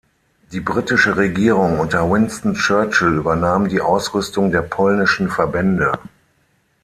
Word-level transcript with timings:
Die 0.51 0.61
britische 0.61 1.15
Regierung 1.15 1.79
unter 1.79 2.09
Winston 2.09 2.55
Churchill 2.55 3.17
übernahm 3.17 3.69
die 3.69 3.81
Ausrüstung 3.81 4.49
der 4.51 4.63
polnischen 4.63 5.29
Verbände. 5.29 5.99